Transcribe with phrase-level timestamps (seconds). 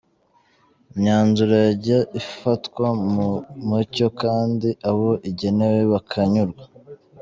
[0.93, 3.27] Imyanzuro yajya ifatwa mu
[3.67, 6.63] mucyo kandi abo igenewe bakanyurwa.